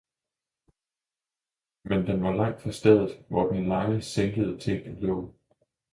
[1.83, 5.33] men den var langt fra stedet, hvor den lange sænkede ting lå.